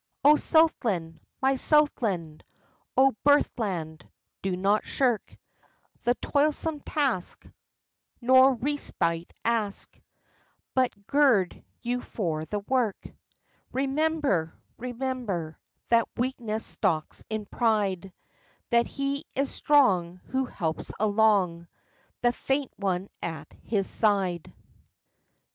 O 0.23 0.35
Southland! 0.35 1.19
my 1.43 1.53
Southland! 1.53 2.43
O 2.97 3.15
birthland! 3.23 4.09
do 4.41 4.57
not 4.57 4.83
shirk 4.83 5.37
The 6.05 6.15
toilsome 6.15 6.79
task, 6.79 7.45
nor 8.19 8.55
respite 8.55 9.31
ask, 9.45 9.95
But 10.73 11.05
gird 11.05 11.63
you 11.83 12.01
for 12.01 12.45
the 12.45 12.61
work. 12.61 12.99
Remember, 13.71 14.55
remember 14.79 15.59
That 15.89 16.07
weakness 16.17 16.65
stalks 16.65 17.23
in 17.29 17.45
pride; 17.45 18.11
That 18.71 18.87
he 18.87 19.23
is 19.35 19.53
strong 19.53 20.17
who 20.29 20.45
helps 20.45 20.91
along 20.99 21.67
The 22.23 22.31
faint 22.33 22.71
one 22.75 23.07
at 23.21 23.53
his 23.61 23.87
side. 23.87 24.51